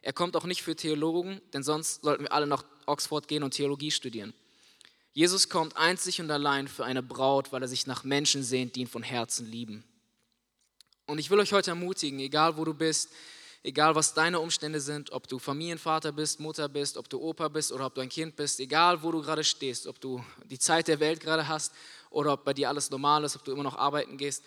Er 0.01 0.13
kommt 0.13 0.35
auch 0.35 0.45
nicht 0.45 0.61
für 0.61 0.75
Theologen, 0.75 1.41
denn 1.53 1.63
sonst 1.63 2.03
sollten 2.03 2.23
wir 2.23 2.31
alle 2.31 2.47
nach 2.47 2.63
Oxford 2.85 3.27
gehen 3.27 3.43
und 3.43 3.51
Theologie 3.51 3.91
studieren. 3.91 4.33
Jesus 5.13 5.49
kommt 5.49 5.75
einzig 5.77 6.21
und 6.21 6.29
allein 6.29 6.67
für 6.67 6.85
eine 6.85 7.01
Braut, 7.01 7.51
weil 7.51 7.61
er 7.61 7.67
sich 7.67 7.87
nach 7.87 8.03
Menschen 8.03 8.43
sehnt, 8.43 8.75
die 8.75 8.81
ihn 8.81 8.87
von 8.87 9.03
Herzen 9.03 9.49
lieben. 9.49 9.83
Und 11.07 11.17
ich 11.17 11.29
will 11.29 11.39
euch 11.39 11.53
heute 11.53 11.71
ermutigen, 11.71 12.19
egal 12.19 12.57
wo 12.57 12.65
du 12.65 12.73
bist, 12.73 13.09
egal 13.63 13.95
was 13.95 14.13
deine 14.13 14.39
Umstände 14.39 14.79
sind, 14.79 15.11
ob 15.11 15.27
du 15.27 15.39
Familienvater 15.39 16.11
bist, 16.11 16.39
Mutter 16.39 16.69
bist, 16.69 16.97
ob 16.97 17.09
du 17.09 17.19
Opa 17.19 17.47
bist 17.47 17.71
oder 17.71 17.87
ob 17.87 17.95
du 17.95 18.01
ein 18.01 18.09
Kind 18.09 18.35
bist, 18.35 18.59
egal 18.59 19.01
wo 19.01 19.11
du 19.11 19.21
gerade 19.21 19.43
stehst, 19.43 19.87
ob 19.87 19.99
du 19.99 20.23
die 20.45 20.59
Zeit 20.59 20.87
der 20.87 20.99
Welt 20.99 21.19
gerade 21.19 21.47
hast 21.47 21.73
oder 22.09 22.33
ob 22.33 22.45
bei 22.45 22.53
dir 22.53 22.69
alles 22.69 22.89
normal 22.89 23.23
ist, 23.23 23.35
ob 23.35 23.43
du 23.43 23.51
immer 23.51 23.63
noch 23.63 23.77
arbeiten 23.77 24.17
gehst, 24.17 24.43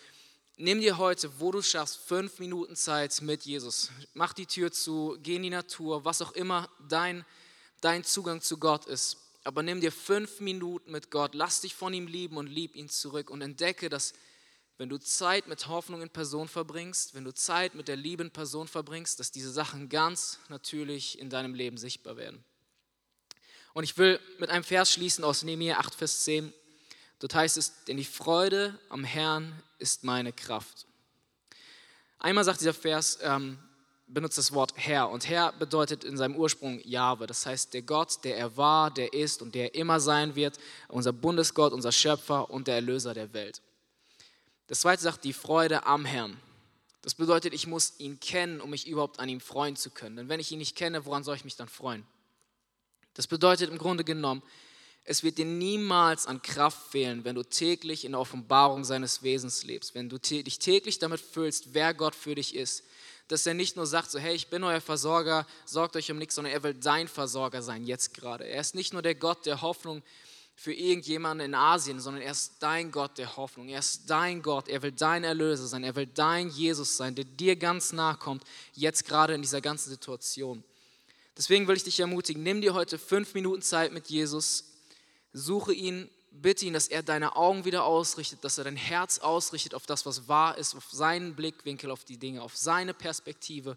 nimm 0.56 0.80
dir 0.80 0.98
heute, 0.98 1.30
wo 1.40 1.50
du 1.50 1.62
schaffst, 1.62 1.98
fünf 1.98 2.38
Minuten 2.38 2.76
Zeit 2.76 3.20
mit 3.22 3.44
Jesus. 3.44 3.90
Mach 4.14 4.32
die 4.32 4.46
Tür 4.46 4.70
zu, 4.70 5.16
geh 5.22 5.36
in 5.36 5.42
die 5.42 5.50
Natur, 5.50 6.04
was 6.04 6.22
auch 6.22 6.32
immer 6.32 6.68
dein, 6.88 7.24
dein 7.80 8.04
Zugang 8.04 8.40
zu 8.40 8.58
Gott 8.58 8.86
ist. 8.86 9.16
Aber 9.42 9.62
nimm 9.62 9.80
dir 9.80 9.90
fünf 9.90 10.40
Minuten 10.40 10.92
mit 10.92 11.10
Gott, 11.10 11.34
lass 11.34 11.62
dich 11.62 11.74
von 11.74 11.94
ihm 11.94 12.06
lieben 12.06 12.36
und 12.36 12.46
lieb 12.46 12.76
ihn 12.76 12.90
zurück 12.90 13.30
und 13.30 13.40
entdecke, 13.40 13.88
dass 13.88 14.12
wenn 14.76 14.88
du 14.88 14.98
Zeit 14.98 15.46
mit 15.46 15.66
Hoffnung 15.66 16.00
in 16.00 16.08
Person 16.08 16.48
verbringst, 16.48 17.14
wenn 17.14 17.24
du 17.24 17.34
Zeit 17.34 17.74
mit 17.74 17.88
der 17.88 17.96
lieben 17.96 18.30
Person 18.30 18.66
verbringst, 18.66 19.20
dass 19.20 19.30
diese 19.30 19.50
Sachen 19.50 19.88
ganz 19.88 20.38
natürlich 20.48 21.18
in 21.18 21.28
deinem 21.28 21.54
Leben 21.54 21.76
sichtbar 21.76 22.16
werden. 22.16 22.42
Und 23.72 23.84
ich 23.84 23.96
will 23.98 24.18
mit 24.38 24.50
einem 24.50 24.64
Vers 24.64 24.92
schließen 24.92 25.22
aus 25.22 25.42
Nehemiah 25.42 25.78
8, 25.78 25.94
Vers 25.94 26.24
10. 26.24 26.52
Dort 27.20 27.34
heißt 27.34 27.56
es, 27.56 27.84
denn 27.84 27.96
die 27.96 28.04
Freude 28.04 28.78
am 28.88 29.04
Herrn 29.04 29.52
ist 29.78 30.04
meine 30.04 30.32
Kraft. 30.32 30.86
Einmal 32.18 32.44
sagt 32.44 32.60
dieser 32.60 32.74
Vers, 32.74 33.18
ähm, 33.22 33.58
benutzt 34.06 34.38
das 34.38 34.52
Wort 34.52 34.72
Herr. 34.76 35.08
Und 35.10 35.28
Herr 35.28 35.52
bedeutet 35.52 36.04
in 36.04 36.16
seinem 36.16 36.34
Ursprung 36.36 36.80
Jahwe. 36.84 37.26
Das 37.26 37.46
heißt, 37.46 37.72
der 37.74 37.82
Gott, 37.82 38.24
der 38.24 38.36
er 38.36 38.56
war, 38.56 38.90
der 38.90 39.12
ist 39.12 39.42
und 39.42 39.54
der 39.54 39.74
immer 39.74 40.00
sein 40.00 40.34
wird, 40.34 40.58
unser 40.88 41.12
Bundesgott, 41.12 41.72
unser 41.72 41.92
Schöpfer 41.92 42.50
und 42.50 42.66
der 42.66 42.76
Erlöser 42.76 43.14
der 43.14 43.32
Welt. 43.32 43.62
Das 44.66 44.80
zweite 44.80 45.02
sagt 45.02 45.24
die 45.24 45.32
Freude 45.32 45.86
am 45.86 46.04
Herrn. 46.04 46.36
Das 47.02 47.14
bedeutet, 47.14 47.54
ich 47.54 47.66
muss 47.66 47.98
ihn 47.98 48.20
kennen, 48.20 48.60
um 48.60 48.70
mich 48.70 48.86
überhaupt 48.86 49.20
an 49.20 49.28
ihm 49.28 49.40
freuen 49.40 49.76
zu 49.76 49.90
können. 49.90 50.16
Denn 50.16 50.28
wenn 50.28 50.40
ich 50.40 50.52
ihn 50.52 50.58
nicht 50.58 50.76
kenne, 50.76 51.06
woran 51.06 51.24
soll 51.24 51.36
ich 51.36 51.44
mich 51.44 51.56
dann 51.56 51.68
freuen? 51.68 52.06
Das 53.14 53.26
bedeutet 53.26 53.70
im 53.70 53.78
Grunde 53.78 54.04
genommen, 54.04 54.42
es 55.10 55.24
wird 55.24 55.38
dir 55.38 55.44
niemals 55.44 56.28
an 56.28 56.40
Kraft 56.40 56.92
fehlen, 56.92 57.24
wenn 57.24 57.34
du 57.34 57.42
täglich 57.42 58.04
in 58.04 58.12
der 58.12 58.20
Offenbarung 58.20 58.84
seines 58.84 59.24
Wesens 59.24 59.64
lebst, 59.64 59.96
wenn 59.96 60.08
du 60.08 60.18
dich 60.18 60.60
täglich 60.60 61.00
damit 61.00 61.20
füllst, 61.20 61.74
wer 61.74 61.94
Gott 61.94 62.14
für 62.14 62.36
dich 62.36 62.54
ist. 62.54 62.84
Dass 63.26 63.44
er 63.44 63.54
nicht 63.54 63.74
nur 63.74 63.86
sagt, 63.86 64.12
so 64.12 64.20
hey, 64.20 64.36
ich 64.36 64.46
bin 64.46 64.62
euer 64.62 64.80
Versorger, 64.80 65.48
sorgt 65.64 65.96
euch 65.96 66.12
um 66.12 66.18
nichts, 66.18 66.36
sondern 66.36 66.52
er 66.52 66.62
will 66.62 66.74
dein 66.74 67.08
Versorger 67.08 67.60
sein, 67.60 67.82
jetzt 67.82 68.14
gerade. 68.14 68.46
Er 68.46 68.60
ist 68.60 68.76
nicht 68.76 68.92
nur 68.92 69.02
der 69.02 69.16
Gott 69.16 69.46
der 69.46 69.62
Hoffnung, 69.62 70.00
für 70.54 70.74
irgendjemanden 70.74 71.46
in 71.46 71.54
Asien, 71.54 72.00
sondern 72.00 72.22
er 72.22 72.32
ist 72.32 72.56
dein 72.60 72.92
Gott 72.92 73.16
der 73.16 73.38
Hoffnung. 73.38 73.70
Er 73.70 73.78
ist 73.78 74.10
dein 74.10 74.42
Gott. 74.42 74.68
Er 74.68 74.82
will 74.82 74.92
dein 74.92 75.24
Erlöser 75.24 75.66
sein. 75.66 75.82
Er 75.82 75.96
will 75.96 76.06
dein 76.06 76.50
Jesus 76.50 76.98
sein, 76.98 77.14
der 77.14 77.24
dir 77.24 77.56
ganz 77.56 77.94
nahe 77.94 78.16
kommt, 78.16 78.44
jetzt 78.74 79.06
gerade 79.06 79.32
in 79.32 79.40
dieser 79.40 79.62
ganzen 79.62 79.88
Situation. 79.88 80.62
Deswegen 81.34 81.66
will 81.66 81.76
ich 81.76 81.84
dich 81.84 81.98
ermutigen, 81.98 82.42
nimm 82.42 82.60
dir 82.60 82.74
heute 82.74 82.98
fünf 82.98 83.32
Minuten 83.32 83.62
Zeit 83.62 83.92
mit 83.92 84.08
Jesus, 84.08 84.69
suche 85.32 85.72
ihn, 85.72 86.08
bitte 86.30 86.64
ihn, 86.64 86.72
dass 86.72 86.88
er 86.88 87.02
deine 87.02 87.36
Augen 87.36 87.64
wieder 87.64 87.84
ausrichtet, 87.84 88.44
dass 88.44 88.58
er 88.58 88.64
dein 88.64 88.76
Herz 88.76 89.18
ausrichtet 89.18 89.74
auf 89.74 89.86
das, 89.86 90.06
was 90.06 90.28
wahr 90.28 90.56
ist, 90.58 90.74
auf 90.74 90.90
seinen 90.90 91.34
Blickwinkel, 91.34 91.90
auf 91.90 92.04
die 92.04 92.18
Dinge, 92.18 92.42
auf 92.42 92.56
seine 92.56 92.94
Perspektive 92.94 93.76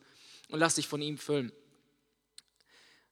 und 0.50 0.60
lass 0.60 0.76
dich 0.76 0.88
von 0.88 1.02
ihm 1.02 1.18
füllen. 1.18 1.52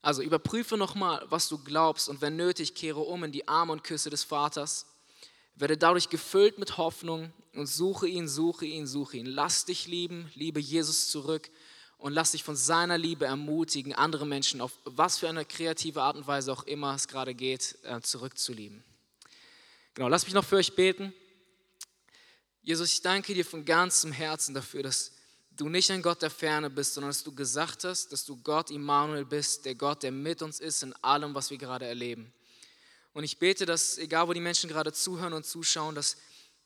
Also 0.00 0.22
überprüfe 0.22 0.76
nochmal, 0.76 1.24
was 1.28 1.48
du 1.48 1.58
glaubst 1.58 2.08
und 2.08 2.20
wenn 2.20 2.36
nötig, 2.36 2.74
kehre 2.74 3.00
um 3.00 3.24
in 3.24 3.32
die 3.32 3.46
Arme 3.46 3.72
und 3.72 3.84
Küsse 3.84 4.10
des 4.10 4.24
Vaters. 4.24 4.86
Werde 5.54 5.76
dadurch 5.76 6.08
gefüllt 6.08 6.58
mit 6.58 6.76
Hoffnung 6.76 7.32
und 7.54 7.66
suche 7.66 8.08
ihn, 8.08 8.26
suche 8.26 8.66
ihn, 8.66 8.86
suche 8.86 9.18
ihn. 9.18 9.26
Lass 9.26 9.64
dich 9.64 9.86
lieben, 9.86 10.30
liebe 10.34 10.58
Jesus 10.58 11.08
zurück 11.08 11.50
und 12.02 12.12
lass 12.12 12.32
dich 12.32 12.42
von 12.42 12.56
seiner 12.56 12.98
Liebe 12.98 13.26
ermutigen, 13.26 13.94
andere 13.94 14.26
Menschen 14.26 14.60
auf 14.60 14.72
was 14.84 15.18
für 15.18 15.28
eine 15.28 15.44
kreative 15.44 16.02
Art 16.02 16.16
und 16.16 16.26
Weise 16.26 16.52
auch 16.52 16.64
immer 16.64 16.96
es 16.96 17.06
gerade 17.06 17.32
geht, 17.32 17.78
äh, 17.84 18.00
zurückzulieben. 18.00 18.82
Genau, 19.94 20.08
lass 20.08 20.24
mich 20.24 20.34
noch 20.34 20.44
für 20.44 20.56
euch 20.56 20.74
beten. 20.74 21.14
Jesus, 22.60 22.92
ich 22.92 23.02
danke 23.02 23.34
dir 23.34 23.44
von 23.44 23.64
ganzem 23.64 24.10
Herzen 24.10 24.52
dafür, 24.52 24.82
dass 24.82 25.12
du 25.52 25.68
nicht 25.68 25.92
ein 25.92 26.02
Gott 26.02 26.22
der 26.22 26.30
Ferne 26.30 26.70
bist, 26.70 26.94
sondern 26.94 27.10
dass 27.10 27.22
du 27.22 27.32
gesagt 27.32 27.84
hast, 27.84 28.10
dass 28.10 28.24
du 28.24 28.36
Gott 28.36 28.72
Immanuel 28.72 29.24
bist, 29.24 29.64
der 29.64 29.76
Gott, 29.76 30.02
der 30.02 30.10
mit 30.10 30.42
uns 30.42 30.58
ist 30.58 30.82
in 30.82 30.92
allem, 31.04 31.36
was 31.36 31.50
wir 31.50 31.58
gerade 31.58 31.86
erleben. 31.86 32.32
Und 33.12 33.22
ich 33.22 33.38
bete, 33.38 33.64
dass, 33.64 33.96
egal 33.98 34.26
wo 34.26 34.32
die 34.32 34.40
Menschen 34.40 34.68
gerade 34.68 34.92
zuhören 34.92 35.34
und 35.34 35.46
zuschauen, 35.46 35.94
dass, 35.94 36.16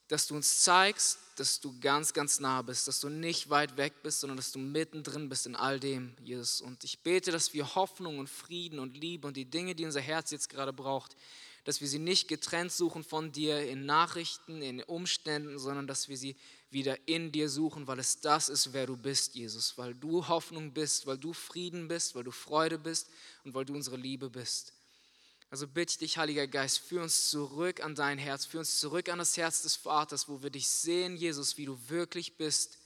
dass 0.09 0.27
du 0.27 0.37
uns 0.37 0.61
zeigst, 0.61 1.19
dass 1.37 1.61
du 1.61 1.79
ganz, 1.81 2.13
ganz 2.13 2.41
nah 2.41 2.63
bist, 2.63 2.89
dass 2.89 3.01
du 3.01 3.09
nicht 3.09 3.51
weit 3.51 3.77
weg 3.77 4.03
bist, 4.03 4.21
sondern 4.21 4.37
dass 4.37 4.53
du 4.53 4.59
mittendrin 4.59 5.29
bist 5.29 5.47
in 5.47 5.57
all 5.57 5.81
dem, 5.81 6.17
Jesus. 6.23 6.61
Und 6.61 6.85
ich 6.85 7.01
bete, 7.01 7.31
dass 7.31 7.53
wir 7.53 7.75
Hoffnung 7.75 8.19
und 8.19 8.31
Frieden 8.31 8.79
und 8.79 8.97
Liebe 8.97 9.27
und 9.27 9.37
die 9.37 9.45
Dinge, 9.45 9.75
die 9.75 9.85
unser 9.85 10.01
Herz 10.01 10.31
jetzt 10.31 10.49
gerade 10.49 10.73
braucht, 10.73 11.17
dass 11.65 11.81
wir 11.81 11.89
sie 11.89 11.99
nicht 11.99 12.29
getrennt 12.29 12.71
suchen 12.71 13.03
von 13.03 13.33
dir 13.33 13.69
in 13.69 13.87
Nachrichten, 13.87 14.63
in 14.63 14.83
Umständen, 14.85 15.59
sondern 15.59 15.89
dass 15.89 16.09
wir 16.09 16.17
sie 16.17 16.37
wieder 16.71 17.09
in 17.09 17.33
dir 17.33 17.49
suchen, 17.49 17.89
weil 17.89 17.99
es 17.99 18.21
das 18.21 18.49
ist, 18.49 18.73
wer 18.73 18.87
du 18.87 18.97
bist, 18.97 19.35
Jesus, 19.35 19.77
weil 19.77 19.93
du 19.95 20.29
Hoffnung 20.29 20.73
bist, 20.73 21.07
weil 21.07 21.19
du 21.19 21.33
Frieden 21.33 21.89
bist, 21.89 22.15
weil 22.15 22.23
du 22.23 22.31
Freude 22.31 22.79
bist 22.79 23.09
und 23.45 23.55
weil 23.55 23.65
du 23.65 23.75
unsere 23.75 23.97
Liebe 23.97 24.31
bist. 24.31 24.73
Also 25.57 25.69
bitte 25.69 25.93
ich 25.93 25.97
dich, 25.97 26.19
Heiliger 26.19 26.47
Geist, 26.47 26.81
führ 26.81 27.03
uns 27.03 27.31
zurück 27.31 27.83
an 27.83 27.95
dein 27.95 28.19
Herz, 28.19 28.45
führ 28.45 28.61
uns 28.61 28.79
zurück 28.79 29.09
an 29.09 29.19
das 29.19 29.39
Herz 29.39 29.63
des 29.63 29.75
Vaters, 29.75 30.29
wo 30.29 30.43
wir 30.43 30.51
dich 30.51 30.69
sehen, 30.69 31.17
Jesus, 31.17 31.57
wie 31.57 31.65
du 31.65 31.79
wirklich 31.89 32.37
bist 32.37 32.77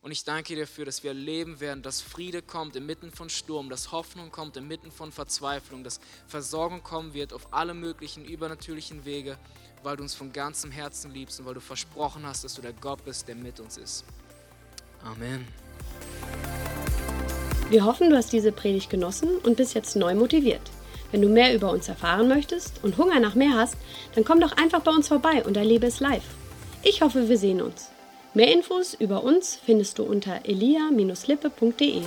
und 0.00 0.12
ich 0.12 0.24
danke 0.24 0.54
dir 0.54 0.62
dafür, 0.62 0.86
dass 0.86 1.02
wir 1.02 1.10
erleben 1.10 1.60
werden, 1.60 1.82
dass 1.82 2.00
Friede 2.00 2.40
kommt 2.40 2.74
inmitten 2.74 3.10
von 3.10 3.28
Sturm, 3.28 3.68
dass 3.68 3.92
Hoffnung 3.92 4.30
kommt 4.30 4.56
inmitten 4.56 4.90
von 4.90 5.12
Verzweiflung, 5.12 5.84
dass 5.84 6.00
Versorgung 6.26 6.82
kommen 6.82 7.12
wird 7.12 7.34
auf 7.34 7.52
alle 7.52 7.74
möglichen 7.74 8.24
übernatürlichen 8.24 9.04
Wege, 9.04 9.36
weil 9.82 9.98
du 9.98 10.02
uns 10.02 10.14
von 10.14 10.32
ganzem 10.32 10.70
Herzen 10.70 11.10
liebst 11.10 11.38
und 11.40 11.44
weil 11.44 11.52
du 11.52 11.60
versprochen 11.60 12.24
hast, 12.24 12.44
dass 12.44 12.54
du 12.54 12.62
der 12.62 12.72
Gott 12.72 13.04
bist, 13.04 13.28
der 13.28 13.34
mit 13.34 13.60
uns 13.60 13.76
ist. 13.76 14.06
Amen. 15.04 15.46
Wir 17.68 17.84
hoffen, 17.84 18.08
du 18.08 18.16
hast 18.16 18.32
diese 18.32 18.52
Predigt 18.52 18.88
genossen 18.88 19.36
und 19.36 19.58
bist 19.58 19.74
jetzt 19.74 19.96
neu 19.96 20.14
motiviert. 20.14 20.62
Wenn 21.12 21.22
du 21.22 21.28
mehr 21.28 21.54
über 21.54 21.70
uns 21.70 21.88
erfahren 21.88 22.28
möchtest 22.28 22.82
und 22.82 22.98
Hunger 22.98 23.20
nach 23.20 23.34
mehr 23.34 23.54
hast, 23.54 23.76
dann 24.14 24.24
komm 24.24 24.40
doch 24.40 24.56
einfach 24.56 24.80
bei 24.80 24.90
uns 24.90 25.08
vorbei 25.08 25.44
und 25.44 25.56
erlebe 25.56 25.86
es 25.86 26.00
live. 26.00 26.24
Ich 26.82 27.02
hoffe, 27.02 27.28
wir 27.28 27.38
sehen 27.38 27.62
uns. 27.62 27.90
Mehr 28.34 28.52
Infos 28.52 28.94
über 28.94 29.24
uns 29.24 29.58
findest 29.64 29.98
du 29.98 30.02
unter 30.04 30.40
elia-lippe.de. 30.44 32.02